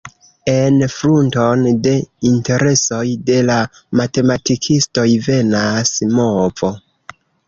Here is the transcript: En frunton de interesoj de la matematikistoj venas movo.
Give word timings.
En 0.51 0.77
frunton 0.93 1.65
de 1.87 1.91
interesoj 2.29 3.01
de 3.27 3.35
la 3.49 3.57
matematikistoj 3.99 5.05
venas 5.27 5.93
movo. 6.21 6.71